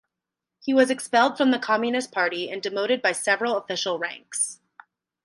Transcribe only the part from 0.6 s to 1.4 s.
He was expelled